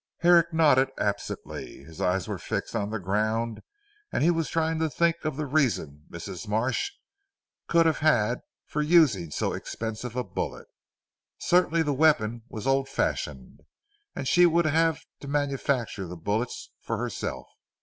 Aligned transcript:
Herrick 0.21 0.51
nodded 0.51 0.89
absently. 0.97 1.83
His 1.83 2.01
eyes 2.01 2.27
were 2.27 2.39
fixed 2.39 2.75
on 2.75 2.89
the 2.89 2.97
ground 2.97 3.61
and 4.11 4.23
he 4.23 4.31
was 4.31 4.49
trying 4.49 4.79
to 4.79 4.89
think 4.89 5.23
of 5.25 5.37
the 5.37 5.45
reason 5.45 6.07
Mrs. 6.09 6.47
Marsh 6.47 6.89
could 7.67 7.85
have 7.85 7.99
had 7.99 8.39
for 8.65 8.81
using 8.81 9.29
so 9.29 9.53
expensive 9.53 10.15
a 10.15 10.23
bullet. 10.23 10.65
Certainly 11.37 11.83
the 11.83 11.93
weapon 11.93 12.41
was 12.49 12.65
old 12.65 12.89
fashioned 12.89 13.59
and 14.15 14.27
she 14.27 14.47
would 14.47 14.65
have 14.65 15.01
to 15.19 15.27
manufacture 15.27 16.07
the 16.07 16.17
bullets 16.17 16.71
for 16.81 16.97
herself. 16.97 17.45